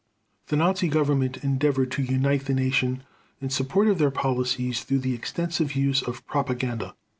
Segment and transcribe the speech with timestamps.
[0.47, 3.03] The Nazi Government endeavored to unite the Nation
[3.39, 6.95] in support of their policies through the extensive use of propaganda.